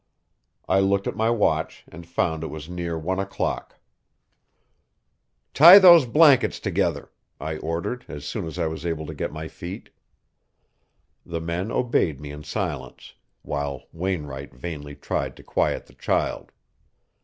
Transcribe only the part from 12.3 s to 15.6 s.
in silence, while Wainwright vainly tried to